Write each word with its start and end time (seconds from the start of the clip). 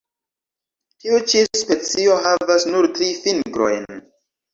Tiu 1.03 1.19
ĉi 1.31 1.43
specio 1.63 2.15
havas 2.29 2.65
nur 2.71 2.87
tri 2.95 3.11
fingrojn. 3.27 3.87